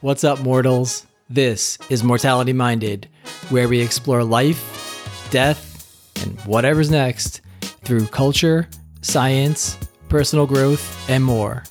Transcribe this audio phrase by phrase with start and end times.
[0.00, 1.08] What's up, mortals?
[1.28, 3.08] This is Mortality Minded,
[3.48, 7.40] where we explore life, death, and whatever's next
[7.82, 8.68] through culture,
[9.00, 9.76] science,
[10.08, 11.64] personal growth, and more.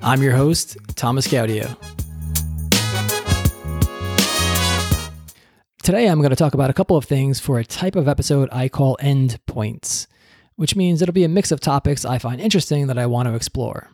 [0.00, 1.76] I'm your host, Thomas Gaudio.
[5.82, 8.48] Today, I'm going to talk about a couple of things for a type of episode
[8.52, 10.06] I call end points,
[10.54, 13.34] which means it'll be a mix of topics I find interesting that I want to
[13.34, 13.90] explore.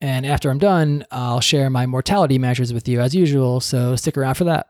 [0.00, 4.16] And after I'm done, I'll share my mortality measures with you as usual, so stick
[4.16, 4.68] around for that.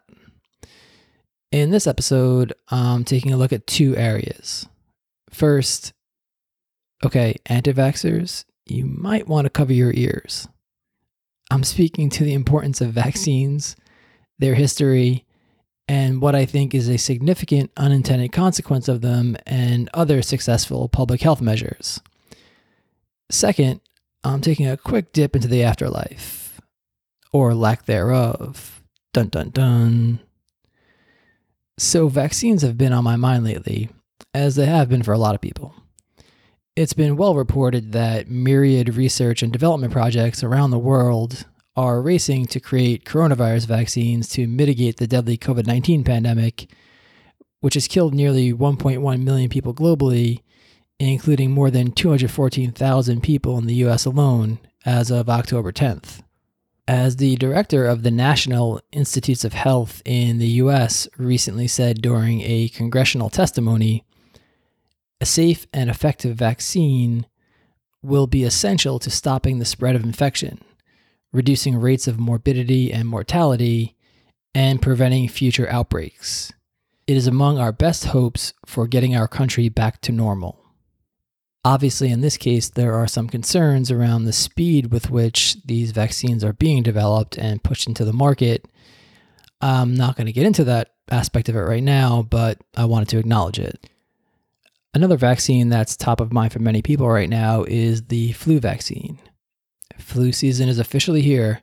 [1.52, 4.66] In this episode, I'm taking a look at two areas.
[5.30, 5.92] First,
[7.04, 10.48] okay, anti vaxxers, you might want to cover your ears.
[11.50, 13.76] I'm speaking to the importance of vaccines,
[14.38, 15.24] their history,
[15.88, 21.22] and what I think is a significant unintended consequence of them and other successful public
[21.22, 22.00] health measures.
[23.30, 23.80] Second,
[24.24, 26.60] I'm taking a quick dip into the afterlife,
[27.32, 28.82] or lack thereof.
[29.12, 30.20] Dun dun dun.
[31.78, 33.90] So, vaccines have been on my mind lately,
[34.34, 35.74] as they have been for a lot of people.
[36.74, 41.44] It's been well reported that myriad research and development projects around the world
[41.76, 46.68] are racing to create coronavirus vaccines to mitigate the deadly COVID 19 pandemic,
[47.60, 50.42] which has killed nearly 1.1 million people globally
[50.98, 56.22] including more than 214,000 people in the US alone as of October 10th.
[56.86, 62.40] As the director of the National Institutes of Health in the US recently said during
[62.40, 64.04] a congressional testimony,
[65.20, 67.26] a safe and effective vaccine
[68.02, 70.60] will be essential to stopping the spread of infection,
[71.32, 73.96] reducing rates of morbidity and mortality,
[74.54, 76.52] and preventing future outbreaks.
[77.06, 80.57] It is among our best hopes for getting our country back to normal.
[81.64, 86.44] Obviously, in this case, there are some concerns around the speed with which these vaccines
[86.44, 88.66] are being developed and pushed into the market.
[89.60, 93.08] I'm not going to get into that aspect of it right now, but I wanted
[93.08, 93.90] to acknowledge it.
[94.94, 99.18] Another vaccine that's top of mind for many people right now is the flu vaccine.
[99.98, 101.60] Flu season is officially here,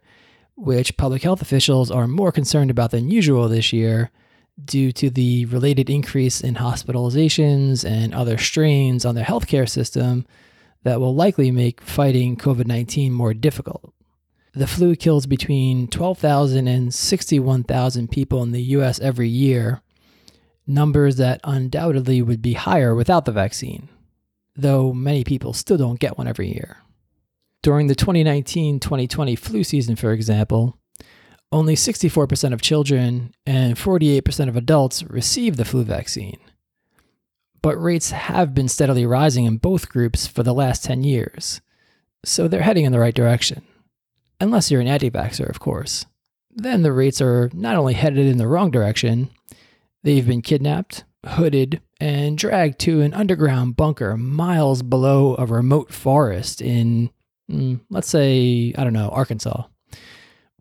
[0.56, 4.12] which public health officials are more concerned about than usual this year
[4.63, 10.25] due to the related increase in hospitalizations and other strains on their healthcare system
[10.83, 13.94] that will likely make fighting COVID 19 more difficult.
[14.53, 19.81] The flu kills between 12,000 and 61,000 people in the US every year,
[20.65, 23.89] numbers that undoubtedly would be higher without the vaccine,
[24.55, 26.77] though many people still don't get one every year.
[27.63, 30.77] During the 2019 2020 flu season, for example,
[31.55, 36.38] only 64% of children and 48% of adults receive the flu vaccine.
[37.61, 41.61] But rates have been steadily rising in both groups for the last 10 years,
[42.25, 43.63] so they're heading in the right direction.
[44.41, 46.05] Unless you're an anti vaxxer, of course.
[46.51, 49.29] Then the rates are not only headed in the wrong direction,
[50.03, 56.61] they've been kidnapped, hooded, and dragged to an underground bunker miles below a remote forest
[56.61, 57.11] in,
[57.49, 59.63] mm, let's say, I don't know, Arkansas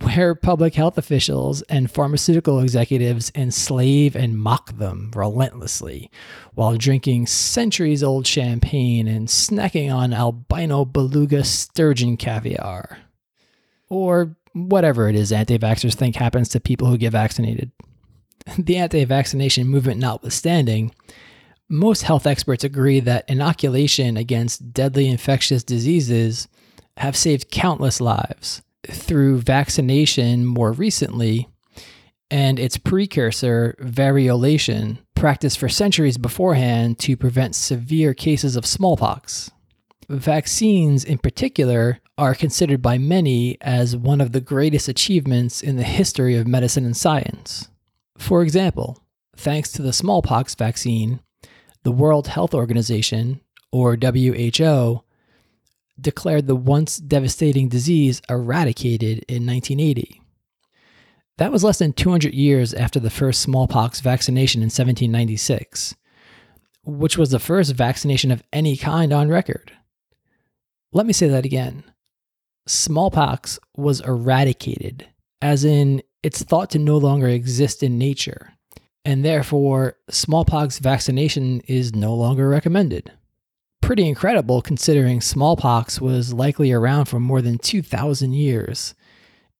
[0.04, 6.10] where public health officials and pharmaceutical executives enslave and mock them relentlessly
[6.54, 12.98] while drinking centuries old champagne and snacking on albino beluga sturgeon caviar.
[13.88, 17.70] Or whatever it is anti vaxxers think happens to people who get vaccinated.
[18.58, 20.94] The anti vaccination movement notwithstanding,
[21.70, 26.46] most health experts agree that inoculation against deadly infectious diseases
[26.98, 31.48] have saved countless lives through vaccination more recently
[32.30, 39.50] and its precursor, variolation, practiced for centuries beforehand to prevent severe cases of smallpox.
[40.08, 45.82] Vaccines, in particular, are considered by many as one of the greatest achievements in the
[45.82, 47.68] history of medicine and science.
[48.18, 49.02] For example,
[49.36, 51.20] thanks to the smallpox vaccine,
[51.82, 53.40] the World Health Organization,
[53.72, 55.02] or WHO,
[56.00, 60.20] declared the once devastating disease eradicated in 1980.
[61.38, 65.96] That was less than 200 years after the first smallpox vaccination in 1796,
[66.84, 69.72] which was the first vaccination of any kind on record.
[70.92, 71.84] Let me say that again.
[72.66, 75.08] Smallpox was eradicated,
[75.42, 78.54] as in, it's thought to no longer exist in nature,
[79.04, 83.12] and therefore, smallpox vaccination is no longer recommended
[83.84, 88.94] pretty incredible considering smallpox was likely around for more than 2,000 years.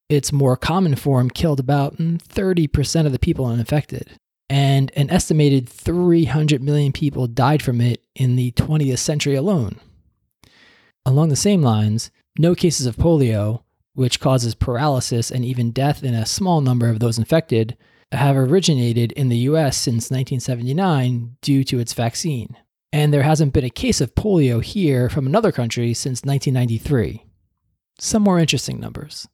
[0.08, 4.12] Its more common form killed about mm, 30% of the people infected,
[4.48, 9.78] and an estimated 300 million people died from it in the 20th century alone.
[11.04, 13.62] Along the same lines, no cases of polio,
[13.92, 17.76] which causes paralysis and even death in a small number of those infected,
[18.10, 22.56] have originated in the US since 1979 due to its vaccine.
[22.94, 27.26] And there hasn't been a case of polio here from another country since 1993.
[27.98, 29.26] Some more interesting numbers.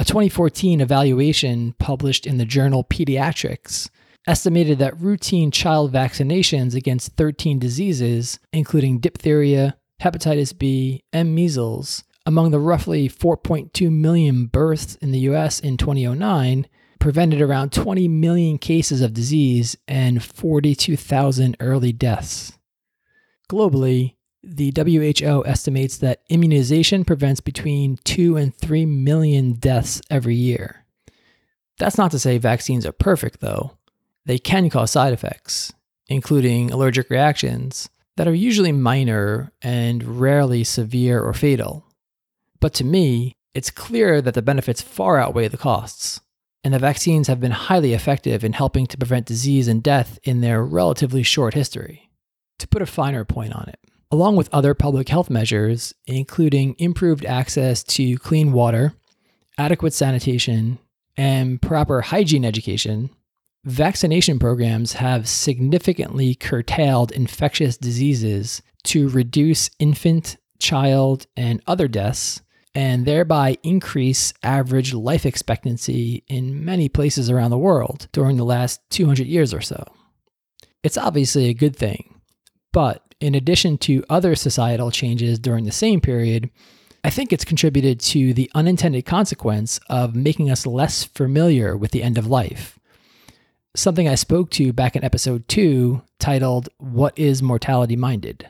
[0.00, 3.90] A 2014 evaluation published in the journal Pediatrics
[4.26, 12.50] estimated that routine child vaccinations against 13 diseases, including diphtheria, hepatitis B, and measles, among
[12.50, 16.66] the roughly 4.2 million births in the US in 2009,
[16.98, 22.56] prevented around 20 million cases of disease and 42,000 early deaths.
[23.50, 30.84] Globally, the WHO estimates that immunization prevents between 2 and 3 million deaths every year.
[31.78, 33.76] That's not to say vaccines are perfect, though.
[34.24, 35.72] They can cause side effects,
[36.08, 41.84] including allergic reactions, that are usually minor and rarely severe or fatal.
[42.60, 46.20] But to me, it's clear that the benefits far outweigh the costs
[46.64, 50.40] and the vaccines have been highly effective in helping to prevent disease and death in
[50.40, 52.05] their relatively short history.
[52.60, 53.78] To put a finer point on it,
[54.10, 58.94] along with other public health measures, including improved access to clean water,
[59.58, 60.78] adequate sanitation,
[61.16, 63.10] and proper hygiene education,
[63.64, 72.40] vaccination programs have significantly curtailed infectious diseases to reduce infant, child, and other deaths
[72.76, 78.80] and thereby increase average life expectancy in many places around the world during the last
[78.90, 79.82] 200 years or so.
[80.82, 82.15] It's obviously a good thing,
[82.76, 86.50] but in addition to other societal changes during the same period,
[87.02, 92.02] I think it's contributed to the unintended consequence of making us less familiar with the
[92.02, 92.78] end of life.
[93.74, 98.46] Something I spoke to back in episode 2 titled, What is Mortality Minded?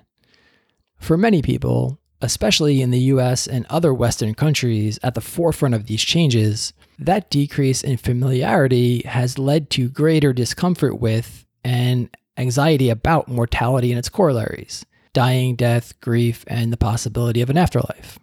[0.99, 5.87] For many people, especially in the US and other Western countries at the forefront of
[5.87, 13.29] these changes, that decrease in familiarity has led to greater discomfort with and anxiety about
[13.29, 18.19] mortality and its corollaries dying, death, grief, and the possibility of an afterlife.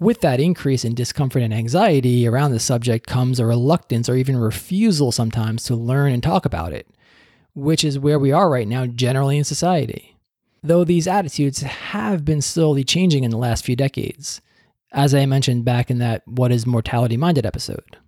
[0.00, 4.38] With that increase in discomfort and anxiety around the subject comes a reluctance or even
[4.38, 6.88] refusal sometimes to learn and talk about it,
[7.54, 10.14] which is where we are right now generally in society
[10.64, 14.40] though these attitudes have been slowly changing in the last few decades,
[14.92, 17.98] as I mentioned back in that What is Mortality Minded episode.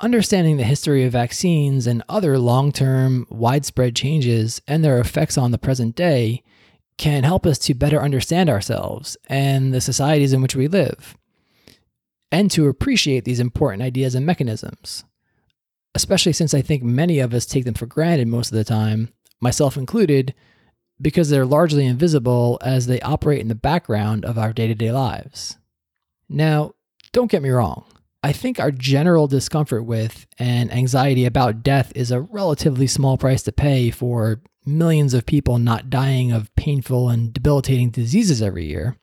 [0.00, 5.50] Understanding the history of vaccines and other long term, widespread changes and their effects on
[5.50, 6.44] the present day
[6.98, 11.16] can help us to better understand ourselves and the societies in which we live,
[12.30, 15.04] and to appreciate these important ideas and mechanisms.
[15.94, 19.12] Especially since I think many of us take them for granted most of the time,
[19.40, 20.32] myself included,
[21.00, 24.92] because they're largely invisible as they operate in the background of our day to day
[24.92, 25.56] lives.
[26.28, 26.74] Now,
[27.12, 27.84] don't get me wrong.
[28.22, 33.42] I think our general discomfort with and anxiety about death is a relatively small price
[33.44, 38.96] to pay for millions of people not dying of painful and debilitating diseases every year,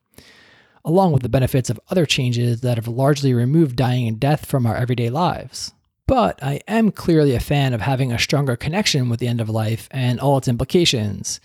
[0.83, 4.65] along with the benefits of other changes that have largely removed dying and death from
[4.65, 5.73] our everyday lives.
[6.07, 9.49] But I am clearly a fan of having a stronger connection with the end of
[9.49, 11.39] life and all its implications,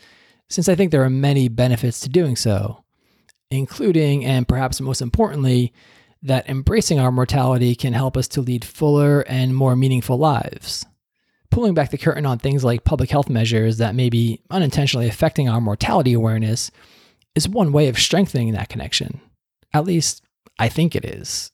[0.48, 2.84] since I think there are many benefits to doing so,
[3.50, 5.72] including, and perhaps most importantly,
[6.22, 10.84] that embracing our mortality can help us to lead fuller and more meaningful lives.
[11.50, 15.48] Pulling back the curtain on things like public health measures that may be unintentionally affecting
[15.48, 16.70] our mortality awareness
[17.34, 19.20] is one way of strengthening that connection.
[19.72, 20.22] At least,
[20.58, 21.50] I think it is.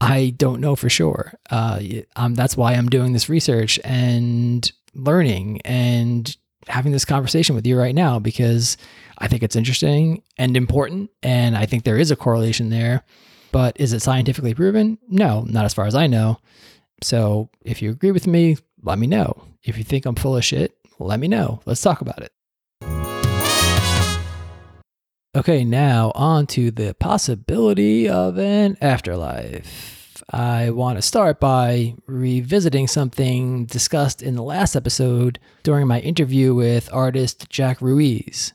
[0.00, 1.32] I don't know for sure.
[1.50, 1.80] Uh,
[2.16, 6.36] um, that's why I'm doing this research and learning and
[6.68, 8.76] having this conversation with you right now because
[9.18, 11.10] I think it's interesting and important.
[11.22, 13.04] And I think there is a correlation there.
[13.56, 14.98] But is it scientifically proven?
[15.08, 16.36] No, not as far as I know.
[17.02, 19.44] So if you agree with me, let me know.
[19.62, 21.62] If you think I'm full of shit, let me know.
[21.64, 22.32] Let's talk about it.
[25.34, 30.22] Okay, now on to the possibility of an afterlife.
[30.28, 36.54] I want to start by revisiting something discussed in the last episode during my interview
[36.54, 38.52] with artist Jack Ruiz.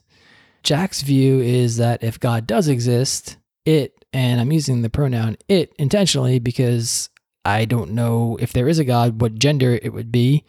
[0.62, 5.72] Jack's view is that if God does exist, it, and I'm using the pronoun it
[5.78, 7.10] intentionally because
[7.44, 10.44] I don't know if there is a God, what gender it would be.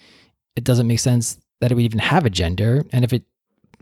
[0.55, 2.85] It doesn't make sense that it would even have a gender.
[2.91, 3.23] And if it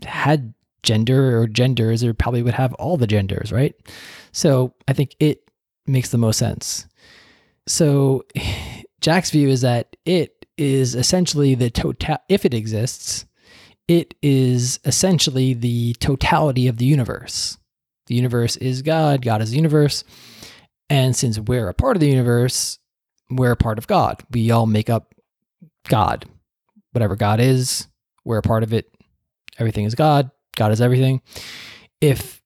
[0.04, 3.74] had gender or genders, it probably would have all the genders, right?
[4.32, 5.50] So I think it
[5.86, 6.86] makes the most sense.
[7.66, 8.24] So
[9.00, 13.26] Jack's view is that it is essentially the total if it exists,
[13.88, 17.58] it is essentially the totality of the universe.
[18.06, 20.04] The universe is God, God is the universe.
[20.90, 22.78] And since we're a part of the universe,
[23.30, 24.22] we're a part of God.
[24.30, 25.14] We all make up
[25.88, 26.26] God.
[26.92, 27.88] Whatever God is,
[28.24, 28.92] we're a part of it.
[29.58, 30.30] Everything is God.
[30.56, 31.22] God is everything.
[32.00, 32.42] If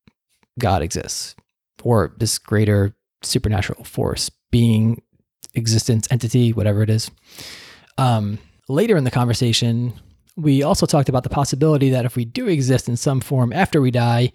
[0.59, 1.35] God exists,
[1.83, 5.01] or this greater supernatural force, being,
[5.53, 7.11] existence, entity, whatever it is.
[7.97, 9.93] Um, later in the conversation,
[10.35, 13.81] we also talked about the possibility that if we do exist in some form after
[13.81, 14.31] we die,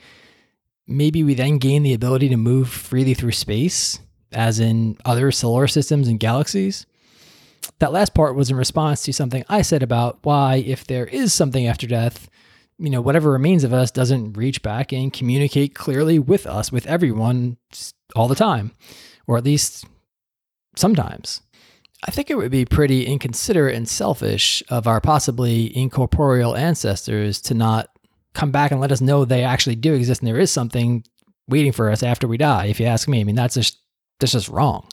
[0.87, 4.01] maybe we then gain the ability to move freely through space,
[4.33, 6.87] as in other solar systems and galaxies.
[7.79, 11.33] That last part was in response to something I said about why, if there is
[11.33, 12.29] something after death,
[12.79, 16.87] you know, whatever remains of us doesn't reach back and communicate clearly with us, with
[16.87, 17.57] everyone
[18.17, 18.73] all the time,
[19.27, 19.85] or at least
[20.77, 21.43] sometimes.
[22.05, 27.55] I think it would be pretty inconsiderate and selfish of our possibly incorporeal ancestors to
[27.55, 27.89] not
[28.35, 31.05] come back and let us know they actually do exist and there is something
[31.49, 33.21] waiting for us after we die, if you ask me.
[33.21, 33.79] I mean, that's just
[34.21, 34.89] that's just wrong.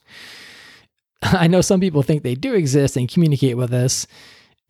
[1.22, 4.08] I know some people think they do exist and communicate with us,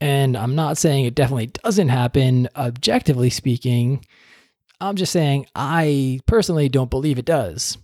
[0.02, 4.06] and I'm not saying it definitely doesn't happen, objectively speaking.
[4.82, 7.78] I'm just saying I personally don't believe it does.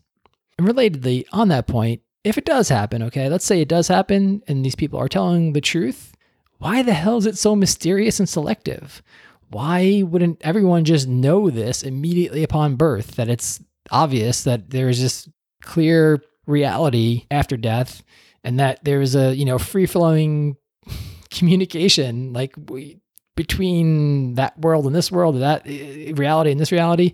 [0.58, 4.42] And relatedly, on that point, if it does happen, okay, let's say it does happen
[4.48, 6.14] and these people are telling the truth,
[6.58, 9.04] why the hell is it so mysterious and selective?
[9.50, 15.30] Why wouldn't everyone just know this immediately upon birth that it's obvious that there's this
[15.62, 18.04] clear reality after death
[18.44, 20.58] and that there's a, you know, free flowing
[21.30, 23.00] communication like we,
[23.36, 27.14] between that world and this world, that eh, reality and this reality,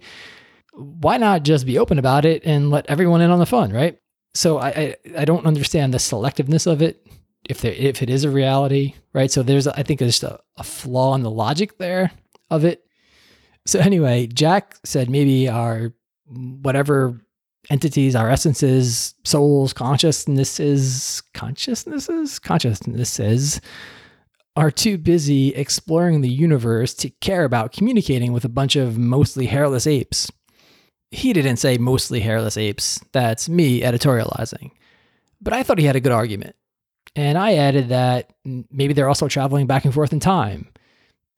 [0.74, 3.98] why not just be open about it and let everyone in on the fun, right?
[4.34, 7.06] So I I, I don't understand the selectiveness of it.
[7.50, 9.32] If there if it is a reality, right?
[9.32, 12.12] So there's I think there's a, a flaw in the logic there
[12.52, 12.86] of it.
[13.66, 15.94] So anyway, Jack said maybe our
[16.28, 17.20] whatever
[17.70, 23.62] entities, our essences, souls, consciousnesses, consciousnesses, consciousnesses
[24.56, 29.46] are too busy exploring the universe to care about communicating with a bunch of mostly
[29.46, 30.30] hairless apes.
[31.12, 33.00] He didn't say mostly hairless apes.
[33.14, 34.72] That's me editorializing.
[35.42, 36.56] But I thought he had a good argument.
[37.16, 40.70] And I added that maybe they're also traveling back and forth in time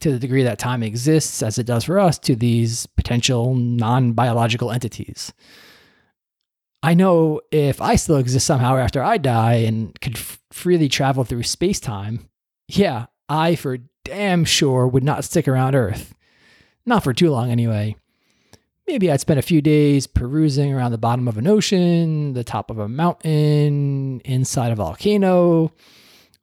[0.03, 4.12] to the degree that time exists as it does for us to these potential non
[4.12, 5.33] biological entities.
[6.83, 11.24] I know if I still exist somehow after I die and could f- freely travel
[11.24, 12.29] through space time,
[12.67, 16.13] yeah, I for damn sure would not stick around Earth.
[16.86, 17.95] Not for too long, anyway.
[18.86, 22.69] Maybe I'd spend a few days perusing around the bottom of an ocean, the top
[22.69, 25.72] of a mountain, inside a volcano,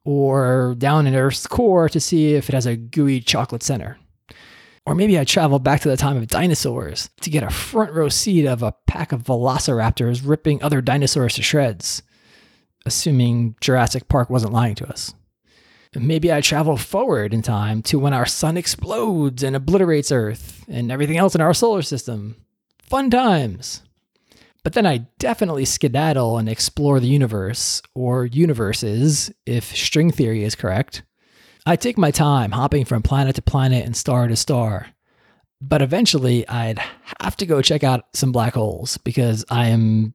[0.03, 3.97] or down in Earth's core to see if it has a gooey chocolate center.
[4.85, 8.09] Or maybe I travel back to the time of dinosaurs to get a front row
[8.09, 12.01] seat of a pack of velociraptors ripping other dinosaurs to shreds,
[12.85, 15.13] assuming Jurassic Park wasn't lying to us.
[15.93, 20.89] Maybe I travel forward in time to when our sun explodes and obliterates Earth and
[20.89, 22.37] everything else in our solar system.
[22.81, 23.83] Fun times.
[24.63, 30.55] But then I definitely skedaddle and explore the universe, or universes, if string theory is
[30.55, 31.03] correct.
[31.65, 34.87] I take my time hopping from planet to planet and star to star.
[35.61, 36.79] But eventually, I'd
[37.21, 40.13] have to go check out some black holes because I am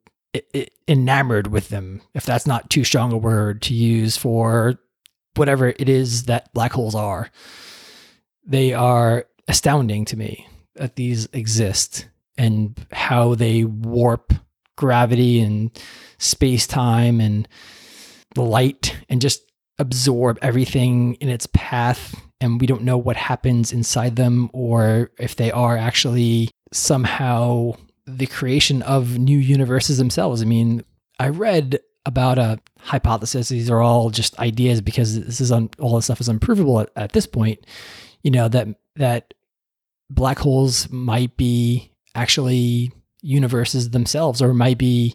[0.89, 4.79] enamored with them, if that's not too strong a word to use for
[5.35, 7.31] whatever it is that black holes are.
[8.45, 14.33] They are astounding to me that these exist and how they warp
[14.77, 15.71] gravity and
[16.19, 17.49] space time and
[18.37, 19.43] light and just
[19.79, 25.37] absorb everything in its path and we don't know what happens inside them or if
[25.37, 27.73] they are actually somehow
[28.07, 30.43] the creation of new universes themselves.
[30.43, 30.85] I mean,
[31.19, 33.49] I read about a hypothesis.
[33.49, 36.91] These are all just ideas because this is un, all this stuff is unprovable at,
[36.95, 37.67] at this point.
[38.23, 39.35] You know that that
[40.09, 42.93] black holes might be actually
[43.23, 45.15] universes themselves, or might be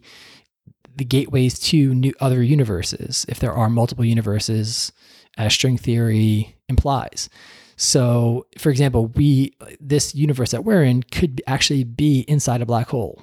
[0.95, 4.91] the gateways to new other universes if there are multiple universes,
[5.37, 7.29] as string theory implies.
[7.77, 12.89] So, for example, we this universe that we're in could actually be inside a black
[12.89, 13.21] hole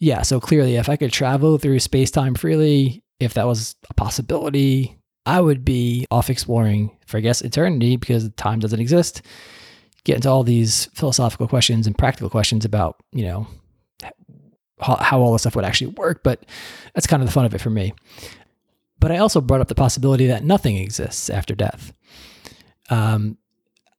[0.00, 3.94] yeah, so clearly, if I could travel through space time freely, if that was a
[3.94, 9.20] possibility, I would be off exploring for, I guess, eternity because time doesn't exist.
[10.04, 13.46] Get into all these philosophical questions and practical questions about, you know,
[14.80, 16.22] how, how all this stuff would actually work.
[16.22, 16.46] But
[16.94, 17.92] that's kind of the fun of it for me.
[18.98, 21.92] But I also brought up the possibility that nothing exists after death.
[22.90, 23.38] Um,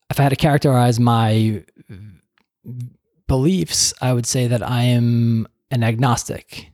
[0.09, 1.63] if I had to characterize my
[3.27, 6.71] beliefs, I would say that I am an agnostic.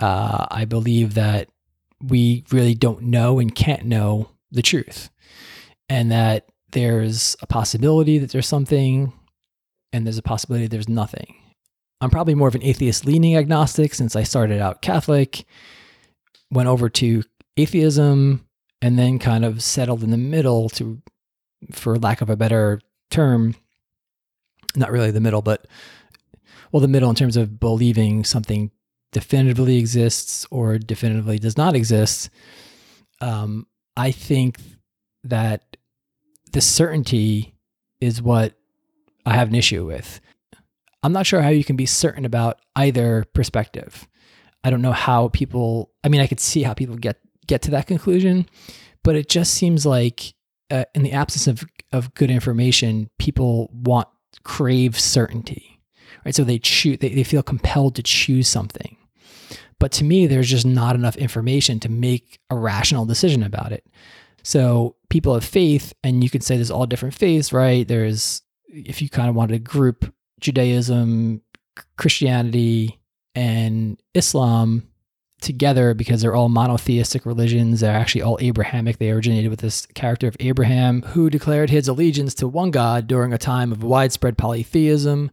[0.00, 1.48] Uh, I believe that
[2.02, 5.10] we really don't know and can't know the truth,
[5.88, 9.12] and that there's a possibility that there's something,
[9.92, 11.34] and there's a possibility there's nothing.
[12.00, 15.44] I'm probably more of an atheist leaning agnostic since I started out Catholic,
[16.50, 17.22] went over to
[17.56, 18.46] atheism,
[18.80, 21.02] and then kind of settled in the middle to,
[21.72, 23.54] for lack of a better term,
[24.74, 25.66] not really the middle, but
[26.72, 28.70] well, the middle in terms of believing something
[29.12, 32.30] definitively exists or definitively does not exist.
[33.20, 34.58] Um, I think
[35.24, 35.69] that
[36.52, 37.54] the certainty
[38.00, 38.54] is what
[39.26, 40.20] I have an issue with.
[41.02, 44.06] I'm not sure how you can be certain about either perspective.
[44.64, 47.70] I don't know how people, I mean, I could see how people get, get to
[47.72, 48.46] that conclusion,
[49.02, 50.34] but it just seems like
[50.70, 54.08] uh, in the absence of, of good information, people want,
[54.44, 55.80] crave certainty,
[56.24, 56.34] right?
[56.34, 58.96] So they choose, they, they feel compelled to choose something.
[59.78, 63.86] But to me, there's just not enough information to make a rational decision about it.
[64.42, 67.86] So people of faith, and you could say there's all different faiths, right?
[67.86, 71.42] There's, if you kind of wanted to group Judaism,
[71.96, 72.98] Christianity,
[73.34, 74.90] and Islam
[75.40, 77.80] together because they're all monotheistic religions.
[77.80, 78.98] They're actually all Abrahamic.
[78.98, 83.32] They originated with this character of Abraham who declared his allegiance to one God during
[83.32, 85.30] a time of widespread polytheism.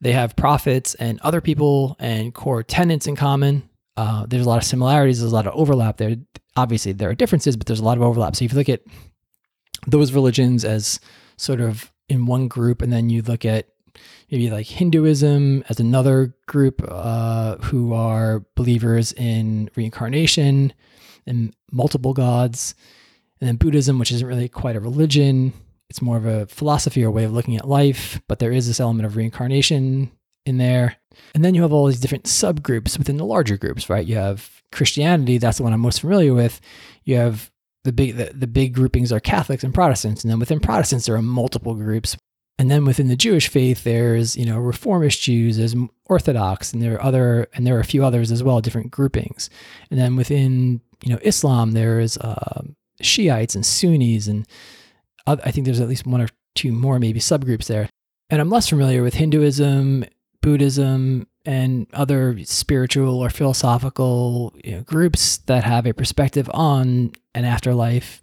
[0.00, 3.68] They have prophets and other people and core tenets in common.
[3.96, 5.20] Uh, there's a lot of similarities.
[5.20, 6.16] There's a lot of overlap there.
[6.56, 8.36] Obviously, there are differences, but there's a lot of overlap.
[8.36, 8.82] So if you look at
[9.86, 11.00] those religions as
[11.36, 13.68] sort of in one group, and then you look at
[14.30, 20.72] maybe like Hinduism as another group uh, who are believers in reincarnation
[21.26, 22.74] and multiple gods.
[23.40, 25.52] And then Buddhism, which isn't really quite a religion,
[25.90, 28.80] it's more of a philosophy or way of looking at life, but there is this
[28.80, 30.10] element of reincarnation
[30.46, 30.96] in there.
[31.34, 34.06] And then you have all these different subgroups within the larger groups, right?
[34.06, 36.60] You have Christianity, that's the one I'm most familiar with.
[37.04, 37.50] You have
[37.84, 41.14] the big the, the big groupings are Catholics and Protestants, and then within Protestants there
[41.14, 42.16] are multiple groups
[42.58, 45.74] and then within the Jewish faith, there's you know reformist Jews, there's
[46.06, 49.50] Orthodox, and there are other, and there are a few others as well, different groupings.
[49.90, 52.62] And then within you know Islam, there's uh,
[53.00, 54.46] Shiites and Sunnis, and
[55.26, 57.88] I think there's at least one or two more maybe subgroups there.
[58.30, 60.04] And I'm less familiar with Hinduism,
[60.40, 67.44] Buddhism, and other spiritual or philosophical you know, groups that have a perspective on an
[67.44, 68.20] afterlife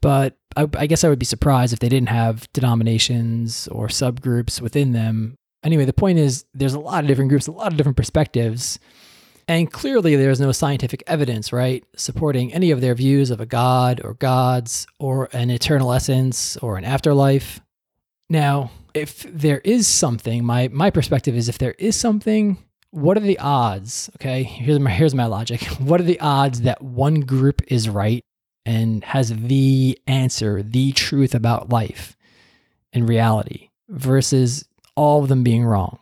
[0.00, 4.60] but I, I, guess I would be surprised if they didn't have denominations or subgroups
[4.60, 5.36] within them.
[5.64, 8.78] Anyway, the point is there's a lot of different groups, a lot of different perspectives.
[9.48, 14.00] And clearly, there's no scientific evidence, right, supporting any of their views of a god
[14.04, 17.60] or gods or an eternal essence or an afterlife.
[18.30, 22.58] Now, if there is something, my, my perspective is if there is something,
[22.90, 24.10] what are the odds?
[24.16, 25.62] Okay, here's my, here's my logic.
[25.78, 28.22] What are the odds that one group is right
[28.66, 32.16] and has the answer, the truth about life
[32.92, 35.98] and reality versus all of them being wrong.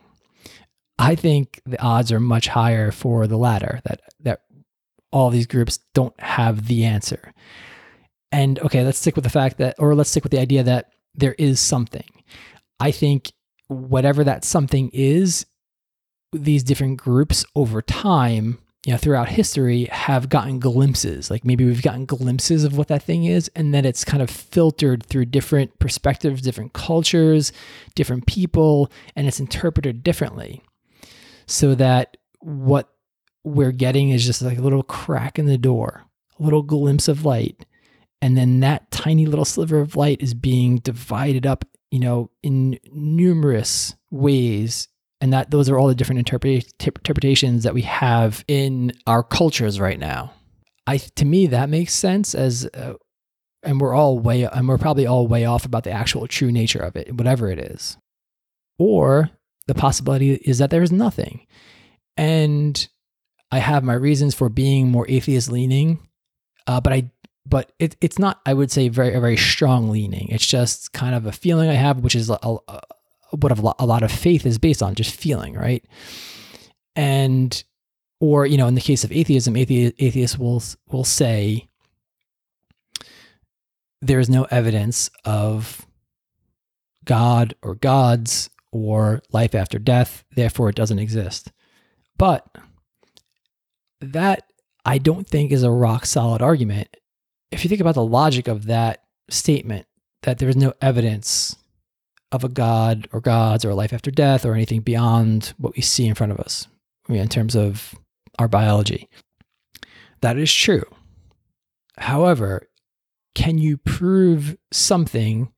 [0.99, 4.41] I think the odds are much higher for the latter that that
[5.13, 7.33] all these groups don't have the answer.
[8.33, 10.93] And okay, let's stick with the fact that or let's stick with the idea that
[11.15, 12.09] there is something.
[12.81, 13.33] I think
[13.69, 15.47] whatever that something is,
[16.33, 21.29] these different groups over time you know, throughout history have gotten glimpses.
[21.29, 24.31] Like maybe we've gotten glimpses of what that thing is, and then it's kind of
[24.31, 27.53] filtered through different perspectives, different cultures,
[27.97, 30.63] different people, and it's interpreted differently.
[31.49, 32.89] So that what
[33.43, 36.05] we're getting is just like a little crack in the door,
[36.39, 37.67] a little glimpse of light.
[38.23, 42.79] And then that tiny little sliver of light is being divided up, you know, in
[42.93, 44.89] numerous ways
[45.21, 49.99] and that those are all the different interpretations that we have in our cultures right
[49.99, 50.33] now.
[50.87, 52.95] I to me that makes sense as uh,
[53.63, 56.79] and we're all way and we're probably all way off about the actual true nature
[56.79, 57.97] of it, whatever it is.
[58.79, 59.31] Or
[59.67, 61.47] the possibility is that there is nothing.
[62.17, 62.87] And
[63.51, 65.99] I have my reasons for being more atheist leaning,
[66.67, 67.11] uh, but I
[67.49, 70.29] but it, it's not I would say very a very strong leaning.
[70.29, 72.81] It's just kind of a feeling I have, which is a, a,
[73.31, 75.85] what a lot of faith is based on, just feeling, right?
[76.95, 77.63] And
[78.21, 81.69] or you know, in the case of atheism, atheists will will say
[84.03, 85.87] there is no evidence of
[87.05, 91.53] God or gods or life after death, therefore it doesn't exist.
[92.19, 92.47] But
[94.01, 94.45] that
[94.85, 96.89] I don't think is a rock solid argument.
[97.51, 99.87] If you think about the logic of that statement,
[100.23, 101.57] that there is no evidence
[102.33, 105.83] of a god or gods or a life after death or anything beyond what we
[105.83, 106.67] see in front of us
[107.09, 107.95] in terms of
[108.39, 109.09] our biology.
[110.23, 110.85] That is true.
[111.99, 112.69] However,
[113.35, 115.53] can you prove something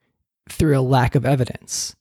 [0.51, 1.96] through a lack of evidence?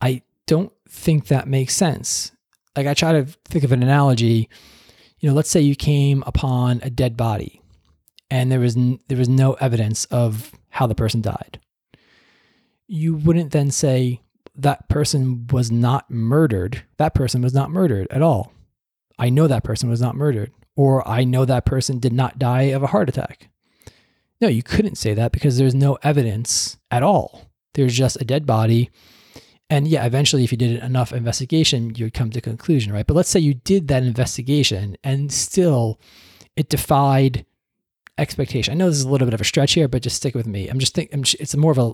[0.00, 2.32] I don't think that makes sense.
[2.76, 4.48] Like I try to think of an analogy,
[5.18, 7.61] you know, let's say you came upon a dead body
[8.32, 11.60] and there was n- there was no evidence of how the person died.
[12.88, 14.22] You wouldn't then say
[14.56, 16.82] that person was not murdered.
[16.96, 18.54] That person was not murdered at all.
[19.18, 22.72] I know that person was not murdered or I know that person did not die
[22.72, 23.50] of a heart attack.
[24.40, 27.50] No, you couldn't say that because there's no evidence at all.
[27.74, 28.90] There's just a dead body.
[29.68, 33.06] And yeah, eventually, if you did enough investigation, you would come to a conclusion, right?
[33.06, 36.00] But let's say you did that investigation and still
[36.56, 37.44] it defied
[38.18, 38.72] expectation.
[38.72, 40.46] I know this is a little bit of a stretch here, but just stick with
[40.46, 40.68] me.
[40.68, 41.92] I'm just thinking it's more of a,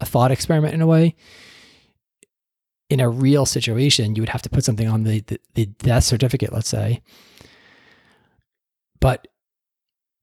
[0.00, 1.14] a thought experiment in a way.
[2.90, 6.04] In a real situation, you would have to put something on the, the, the death
[6.04, 7.02] certificate, let's say,
[9.00, 9.28] but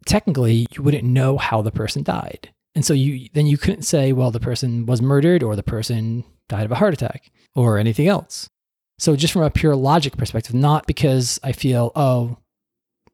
[0.05, 2.51] technically you wouldn't know how the person died.
[2.73, 6.23] And so you then you couldn't say, well, the person was murdered or the person
[6.49, 8.49] died of a heart attack or anything else.
[8.97, 12.37] So just from a pure logic perspective, not because I feel, oh,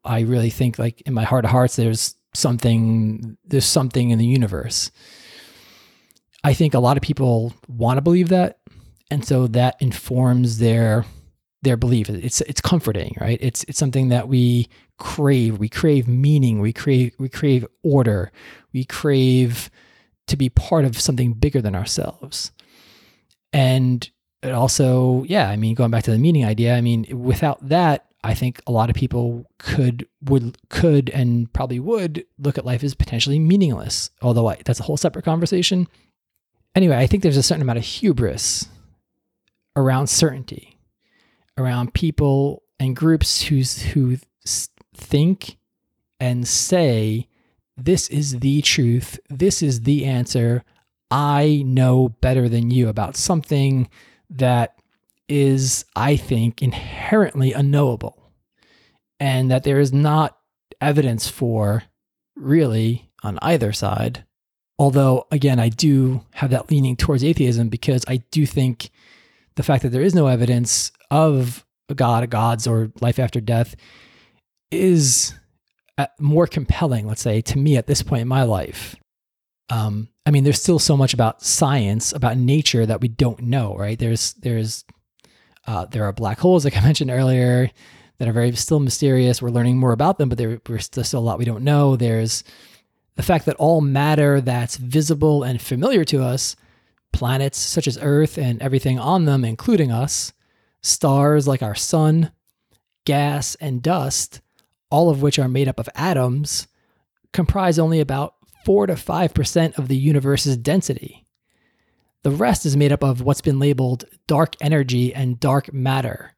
[0.04, 4.26] I really think like in my heart of hearts there's something there's something in the
[4.26, 4.90] universe.
[6.44, 8.58] I think a lot of people want to believe that.
[9.10, 11.04] And so that informs their
[11.62, 12.10] their belief.
[12.10, 13.38] It's it's comforting, right?
[13.40, 15.58] It's it's something that we crave.
[15.58, 16.60] We crave meaning.
[16.60, 18.32] We crave we crave order.
[18.72, 19.70] We crave
[20.26, 22.52] to be part of something bigger than ourselves.
[23.52, 24.08] And
[24.42, 28.06] it also, yeah, I mean, going back to the meaning idea, I mean, without that,
[28.24, 32.84] I think a lot of people could would could and probably would look at life
[32.84, 34.10] as potentially meaningless.
[34.20, 35.88] Although I, that's a whole separate conversation.
[36.74, 38.68] Anyway, I think there's a certain amount of hubris
[39.76, 40.78] around certainty
[41.58, 44.18] around people and groups who's who
[44.94, 45.58] think
[46.20, 47.28] and say
[47.76, 50.62] this is the truth this is the answer
[51.10, 53.88] i know better than you about something
[54.30, 54.78] that
[55.28, 58.32] is i think inherently unknowable
[59.20, 60.36] and that there is not
[60.80, 61.84] evidence for
[62.36, 64.24] really on either side
[64.78, 68.90] although again i do have that leaning towards atheism because i do think
[69.56, 73.40] the fact that there is no evidence of a god, a gods, or life after
[73.40, 73.76] death
[74.70, 75.34] is
[75.98, 78.96] uh, more compelling, let's say, to me at this point in my life.
[79.70, 83.76] Um, I mean, there's still so much about science, about nature that we don't know,
[83.76, 83.98] right?
[83.98, 84.84] There's there's
[85.66, 87.70] uh, there are black holes, like I mentioned earlier,
[88.18, 89.42] that are very still mysterious.
[89.42, 91.96] We're learning more about them, but there's still a lot we don't know.
[91.96, 92.44] There's
[93.16, 96.56] the fact that all matter that's visible and familiar to us
[97.12, 100.32] planets such as Earth and everything on them, including us,
[100.80, 102.32] stars like our sun,
[103.04, 104.40] gas, and dust,
[104.90, 106.66] all of which are made up of atoms,
[107.32, 111.21] comprise only about 4 to 5% of the universe's density.
[112.22, 116.34] The rest is made up of what's been labeled dark energy and dark matter,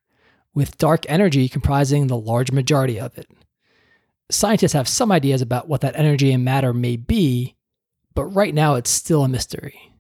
[0.55, 3.29] with dark energy comprising the large majority of it.
[4.31, 7.55] Scientists have some ideas about what that energy and matter may be,
[8.15, 9.93] but right now it's still a mystery.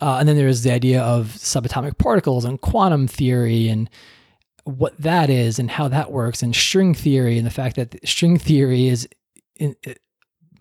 [0.00, 3.90] Uh, and then there's the idea of subatomic particles and quantum theory and
[4.64, 8.38] what that is and how that works, and string theory and the fact that string
[8.38, 9.06] theory is
[9.56, 9.76] in,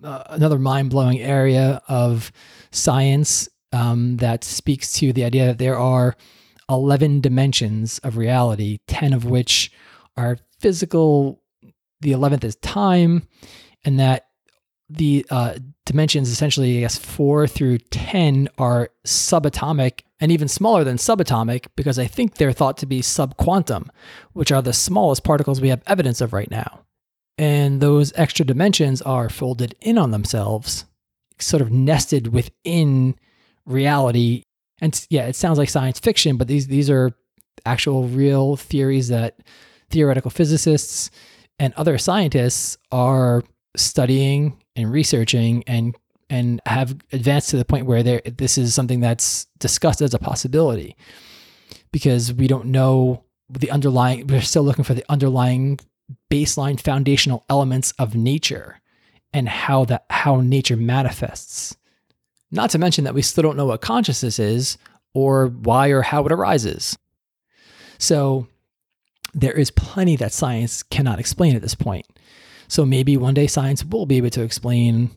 [0.04, 2.32] uh, another mind blowing area of
[2.72, 6.16] science um, that speaks to the idea that there are
[6.70, 9.72] 11 dimensions of reality, 10 of which
[10.18, 11.42] are physical,
[12.02, 13.28] the 11th is time,
[13.84, 14.28] and that
[14.90, 15.56] the uh,
[15.86, 21.98] dimensions, essentially, I guess four through 10, are subatomic and even smaller than subatomic because
[21.98, 23.90] I think they're thought to be subquantum,
[24.34, 26.82] which are the smallest particles we have evidence of right now.
[27.38, 30.86] And those extra dimensions are folded in on themselves,
[31.40, 33.16] sort of nested within
[33.72, 34.44] reality.
[34.82, 37.12] And yeah, it sounds like science fiction, but these, these are
[37.66, 39.40] actual real theories that
[39.90, 41.12] theoretical physicists
[41.60, 43.44] and other scientists are
[43.76, 45.96] studying and researching and
[46.30, 50.20] and have advanced to the point where there this is something that's discussed as a
[50.20, 50.96] possibility
[51.92, 55.80] because we don't know the underlying we're still looking for the underlying
[56.30, 58.82] baseline foundational elements of nature
[59.34, 61.78] and how that how nature manifests
[62.52, 64.78] not to mention that we still don't know what consciousness is
[65.14, 66.98] or why or how it arises
[67.98, 68.48] so
[69.34, 72.06] there is plenty that science cannot explain at this point
[72.68, 75.12] so maybe one day science will be able to explain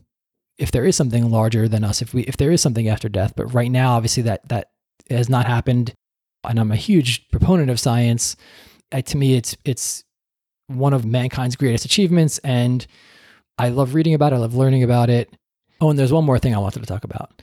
[0.57, 3.33] if there is something larger than us, if we if there is something after death.
[3.35, 4.71] But right now, obviously that that
[5.09, 5.93] has not happened.
[6.43, 8.35] And I'm a huge proponent of science.
[8.91, 10.03] Uh, to me, it's it's
[10.67, 12.39] one of mankind's greatest achievements.
[12.39, 12.85] And
[13.57, 15.35] I love reading about it, I love learning about it.
[15.81, 17.41] Oh, and there's one more thing I wanted to talk about.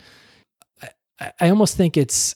[1.20, 2.34] I, I almost think it's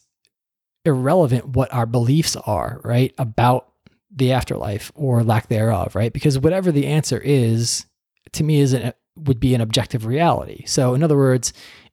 [0.85, 3.14] irrelevant what our beliefs are, right?
[3.18, 3.72] About
[4.11, 6.12] the afterlife or lack thereof, right?
[6.12, 7.87] Because whatever the answer is,
[8.32, 10.64] to me, is an, would be an objective reality.
[10.66, 11.52] So, in other words,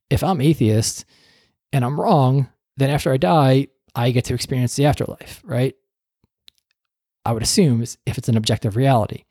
[0.09, 1.05] if I'm atheist
[1.71, 5.75] and I'm wrong, then after I die, I get to experience the afterlife, right?
[7.25, 9.23] I would assume if it's an objective reality.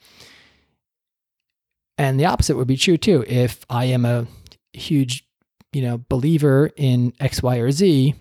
[1.99, 3.25] And the opposite would be true too.
[3.29, 4.27] If I am a
[4.73, 5.27] huge,
[5.73, 8.15] you know, believer in X, Y, or Z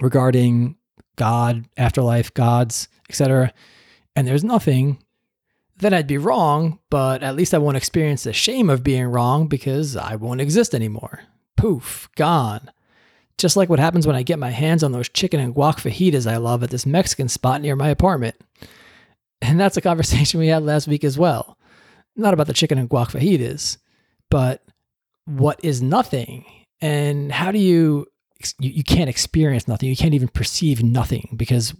[0.00, 0.76] regarding
[1.16, 3.52] God, afterlife, gods, etc.,
[4.14, 4.98] and there's nothing,
[5.78, 9.48] then I'd be wrong, but at least I won't experience the shame of being wrong
[9.48, 11.20] because I won't exist anymore.
[11.56, 12.70] Poof, gone.
[13.38, 16.30] Just like what happens when I get my hands on those chicken and guac fajitas
[16.30, 18.36] I love at this Mexican spot near my apartment.
[19.40, 21.58] And that's a conversation we had last week as well.
[22.14, 23.78] Not about the chicken and guac fajitas,
[24.30, 24.62] but
[25.24, 26.44] what is nothing?
[26.80, 28.06] And how do you
[28.58, 29.88] you, you can't experience nothing.
[29.88, 31.74] You can't even perceive nothing because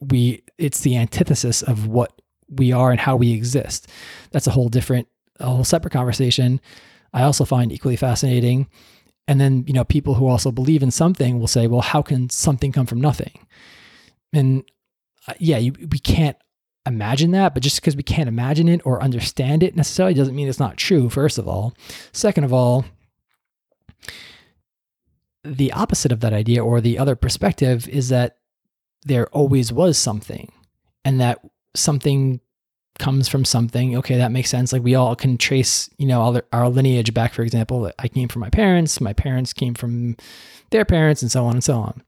[0.00, 2.12] we it's the antithesis of what
[2.48, 3.88] we are and how we exist.
[4.30, 5.08] That's a whole different
[5.40, 6.60] a whole separate conversation.
[7.12, 8.68] I also find equally fascinating.
[9.26, 12.30] And then you know people who also believe in something will say well how can
[12.30, 13.46] something come from nothing?
[14.32, 14.64] And
[15.26, 16.36] uh, yeah you, we can't
[16.86, 20.48] imagine that but just because we can't imagine it or understand it necessarily doesn't mean
[20.48, 21.74] it's not true first of all.
[22.12, 22.84] Second of all
[25.44, 28.38] the opposite of that idea or the other perspective is that
[29.04, 30.50] there always was something
[31.04, 31.40] and that
[31.74, 32.40] something
[32.98, 33.96] comes from something.
[33.96, 34.72] Okay that makes sense.
[34.72, 38.28] Like we all can trace you know our, our lineage back for example i came
[38.28, 40.16] from my parents my parents came from
[40.70, 42.02] their parents and so on and so on.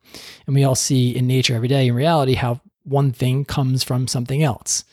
[0.46, 4.06] And we all see in nature every day in reality how one thing comes from
[4.06, 4.84] something else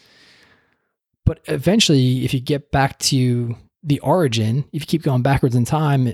[1.26, 5.65] but eventually if you get back to the origin, if you keep going backwards in
[5.65, 6.13] time,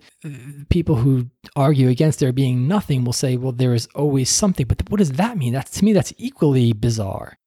[0.70, 4.68] people who argue against there being nothing will say, well, there is always something.
[4.68, 5.54] But what does that mean?
[5.54, 7.38] That's to me, that's equally bizarre.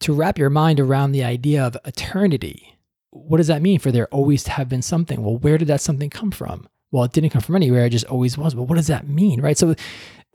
[0.00, 2.78] To wrap your mind around the idea of eternity,
[3.10, 5.22] what does that mean for there always to have been something?
[5.22, 6.68] Well, where did that something come from?
[6.90, 8.54] Well, it didn't come from anywhere, it just always was.
[8.54, 9.40] But what does that mean?
[9.40, 9.58] Right.
[9.58, 9.74] So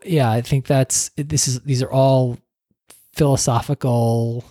[0.04, 2.38] yeah, I think that's this is these are all
[3.14, 4.44] philosophical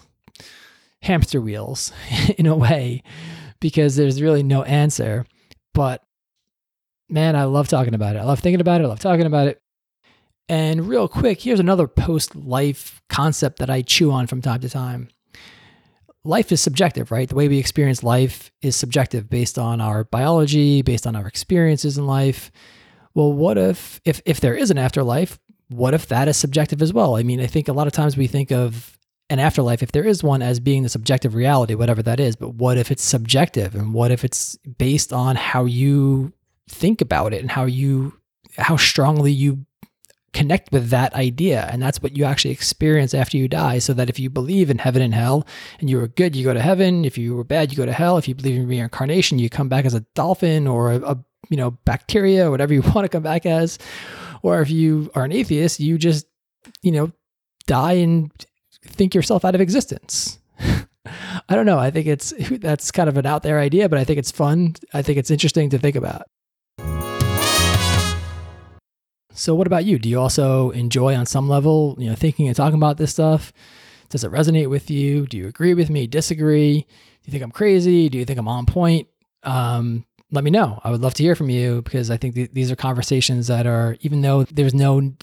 [1.02, 1.92] hamster wheels
[2.38, 3.04] in a way
[3.60, 5.26] because there's really no answer.
[5.74, 6.04] But
[7.10, 8.20] man, I love talking about it.
[8.20, 8.86] I love thinking about it.
[8.86, 9.60] I love talking about it.
[10.50, 14.70] And real quick, here's another post life concept that I chew on from time to
[14.70, 15.10] time.
[16.26, 17.28] Life is subjective, right?
[17.28, 21.98] The way we experience life is subjective based on our biology, based on our experiences
[21.98, 22.52] in life.
[23.14, 26.94] Well, what if if if there is an afterlife, what if that is subjective as
[26.94, 27.16] well?
[27.16, 28.98] I mean, I think a lot of times we think of
[29.30, 32.36] an afterlife, if there is one, as being the subjective reality, whatever that is.
[32.36, 33.74] But what if it's subjective?
[33.74, 36.34] And what if it's based on how you
[36.70, 38.20] think about it and how you,
[38.58, 39.66] how strongly you
[40.34, 41.68] connect with that idea?
[41.72, 43.80] And that's what you actually experience after you die.
[43.80, 45.48] So that if you believe in heaven and hell
[45.80, 47.06] and you were good, you go to heaven.
[47.06, 48.18] If you were bad, you go to hell.
[48.18, 51.58] If you believe in reincarnation, you come back as a dolphin or a, a you
[51.58, 53.80] know, bacteria, whatever you want to come back as.
[54.44, 56.28] Or if you are an atheist, you just,
[56.82, 57.12] you know,
[57.66, 58.32] die and
[58.86, 60.40] think yourself out of existence.
[60.60, 61.80] I don't know.
[61.80, 64.76] I think it's that's kind of an out there idea, but I think it's fun.
[64.94, 66.28] I think it's interesting to think about.
[69.36, 69.98] So what about you?
[69.98, 73.52] Do you also enjoy on some level, you know, thinking and talking about this stuff?
[74.10, 75.26] Does it resonate with you?
[75.26, 76.06] Do you agree with me?
[76.06, 76.82] Disagree?
[76.82, 76.86] Do
[77.26, 78.10] you think I'm crazy?
[78.10, 79.08] Do you think I'm on point?
[79.42, 80.82] Um, let me know.
[80.84, 83.68] I would love to hear from you because I think th- these are conversations that
[83.68, 85.14] are, even though there's no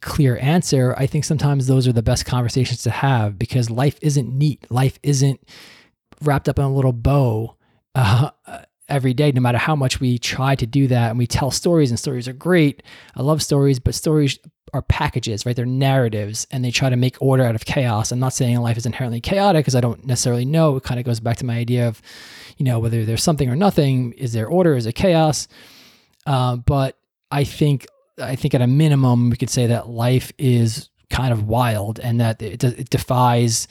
[0.00, 4.32] clear answer, I think sometimes those are the best conversations to have because life isn't
[4.32, 4.70] neat.
[4.70, 5.40] Life isn't
[6.22, 7.56] wrapped up in a little bow
[7.94, 8.30] uh,
[8.92, 11.10] every day, no matter how much we try to do that.
[11.10, 12.82] And we tell stories, and stories are great.
[13.16, 14.38] I love stories, but stories
[14.74, 15.56] are packages, right?
[15.56, 18.10] They're narratives and they try to make order out of chaos.
[18.10, 20.76] I'm not saying life is inherently chaotic because I don't necessarily know.
[20.76, 22.00] It kind of goes back to my idea of,
[22.56, 24.12] you know, whether there's something or nothing.
[24.12, 24.74] Is there order?
[24.74, 25.46] Is it chaos?
[26.26, 26.96] Uh, but
[27.30, 27.86] I think
[28.18, 32.20] I think at a minimum, we could say that life is kind of wild and
[32.20, 33.68] that it, it defies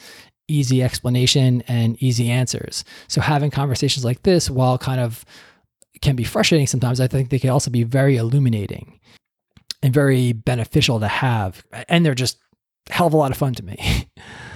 [0.52, 2.84] easy explanation and easy answers.
[3.08, 5.26] So having conversations like this, while kind of
[6.02, 9.00] can be frustrating sometimes, I think they can also be very illuminating
[9.84, 11.64] and very beneficial to have.
[11.90, 12.38] And they're just
[12.90, 14.08] hell of a lot of fun to me.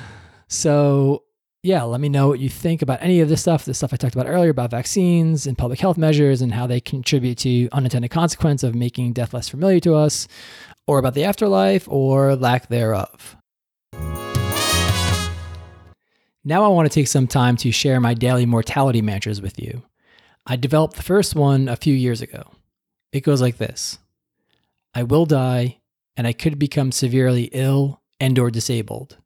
[0.48, 1.24] so
[1.66, 3.98] yeah, let me know what you think about any of this stuff, the stuff I
[3.98, 8.12] talked about earlier about vaccines and public health measures and how they contribute to unintended
[8.12, 10.28] consequence of making death less familiar to us,
[10.86, 13.36] or about the afterlife or lack thereof.
[16.48, 19.82] Now I want to take some time to share my daily mortality mantras with you.
[20.46, 22.52] I developed the first one a few years ago.
[23.12, 23.98] It goes like this.
[24.94, 25.80] I will die
[26.16, 29.18] and I could become severely ill and or disabled.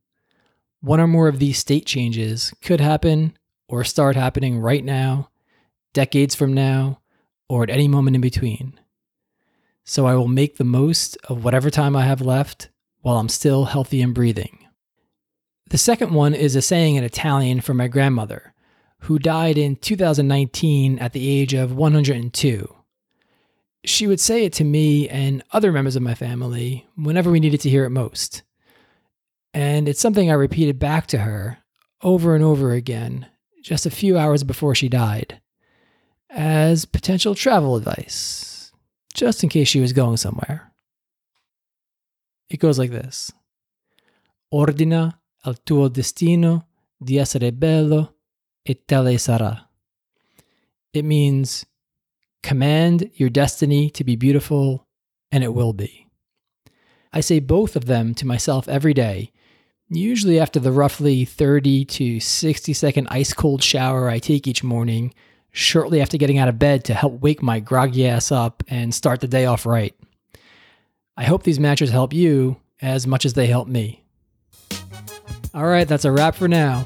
[0.80, 5.30] One or more of these state changes could happen or start happening right now,
[5.92, 7.02] decades from now,
[7.50, 8.80] or at any moment in between.
[9.84, 12.70] So I will make the most of whatever time I have left
[13.02, 14.59] while I'm still healthy and breathing.
[15.70, 18.54] The second one is a saying in Italian from my grandmother,
[19.02, 22.76] who died in 2019 at the age of 102.
[23.86, 27.62] She would say it to me and other members of my family whenever we needed
[27.62, 28.42] to hear it most.
[29.54, 31.60] And it's something I repeated back to her
[32.02, 33.28] over and over again
[33.62, 35.40] just a few hours before she died
[36.32, 38.72] as potential travel advice,
[39.14, 40.72] just in case she was going somewhere.
[42.50, 43.32] It goes like this
[44.52, 48.16] Ordina al tuo destino di essere bello
[48.62, 49.68] e tale sarà.
[50.92, 51.66] It means
[52.42, 54.88] command your destiny to be beautiful,
[55.32, 56.08] and it will be.
[57.12, 59.32] I say both of them to myself every day,
[59.90, 65.14] usually after the roughly 30 to 60 second ice cold shower I take each morning,
[65.52, 69.22] shortly after getting out of bed to help wake my groggy ass up and start
[69.22, 69.96] the day off right.
[71.18, 74.06] I hope these matches help you as much as they help me.
[75.54, 76.86] All right, that's a wrap for now.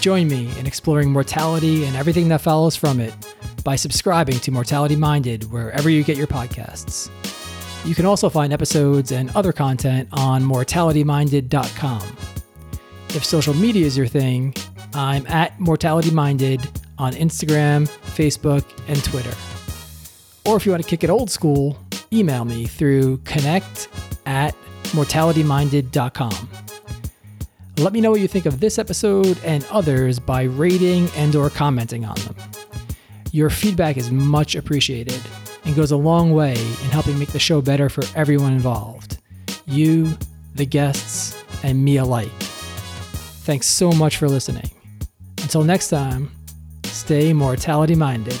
[0.00, 3.14] Join me in exploring mortality and everything that follows from it
[3.64, 7.10] by subscribing to Mortality Minded wherever you get your podcasts.
[7.84, 12.02] You can also find episodes and other content on mortalityminded.com.
[13.10, 14.54] If social media is your thing,
[14.94, 19.34] I'm at Mortality Minded on Instagram, Facebook, and Twitter.
[20.44, 21.78] Or if you want to kick it old school,
[22.12, 23.88] email me through connect
[24.26, 24.54] at
[24.92, 26.67] mortalityminded.com.
[27.78, 31.48] Let me know what you think of this episode and others by rating and or
[31.48, 32.34] commenting on them.
[33.30, 35.20] Your feedback is much appreciated
[35.64, 39.18] and goes a long way in helping make the show better for everyone involved.
[39.66, 40.18] You,
[40.56, 42.28] the guests, and me alike.
[43.44, 44.70] Thanks so much for listening.
[45.40, 46.32] Until next time,
[46.82, 48.40] stay mortality minded.